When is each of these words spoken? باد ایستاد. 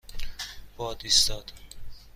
باد 0.77 0.99
ایستاد. 1.03 1.51